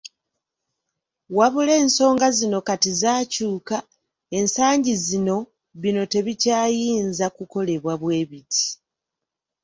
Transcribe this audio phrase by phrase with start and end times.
[1.37, 3.77] "Wabula ensonga zino kati zaakyuka,
[4.37, 5.37] ensangi zino
[5.81, 8.65] bino tebikyayinza kukolebwa bwe biti."